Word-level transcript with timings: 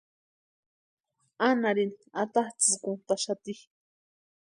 Anarini 1.47 2.05
atatsʼïkuntʼaxati. 2.21 3.53